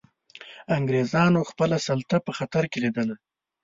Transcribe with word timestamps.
انګلیسانو 0.75 1.47
خپله 1.49 1.77
سلطه 1.87 2.17
په 2.25 2.31
خطر 2.37 2.63
کې 2.71 2.77
لیده. 2.83 3.03